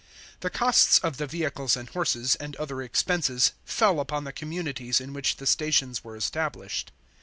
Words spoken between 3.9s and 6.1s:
upon the communities in which the stations